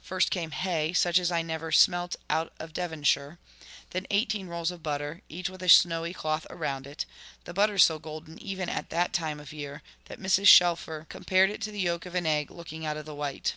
First 0.00 0.30
came 0.30 0.52
hay, 0.52 0.94
such 0.94 1.18
as 1.18 1.30
I 1.30 1.42
never 1.42 1.70
smelt 1.70 2.16
out 2.30 2.54
of 2.58 2.72
Devonshire; 2.72 3.38
then 3.90 4.06
eighteen 4.08 4.46
rolls 4.46 4.70
of 4.70 4.82
butter, 4.82 5.20
each 5.28 5.50
with 5.50 5.62
a 5.62 5.68
snowy 5.68 6.14
cloth 6.14 6.46
around 6.48 6.86
it; 6.86 7.04
the 7.44 7.52
butter 7.52 7.76
so 7.76 7.98
golden 7.98 8.38
even 8.42 8.70
at 8.70 8.88
that 8.88 9.12
time 9.12 9.38
of 9.38 9.52
year, 9.52 9.82
that 10.06 10.18
Mrs. 10.18 10.46
Shelfer 10.46 11.04
compared 11.10 11.50
it 11.50 11.60
to 11.60 11.70
the 11.70 11.80
yolk 11.80 12.06
of 12.06 12.14
an 12.14 12.24
egg 12.24 12.50
looking 12.50 12.86
out 12.86 12.96
of 12.96 13.04
the 13.04 13.14
white. 13.14 13.56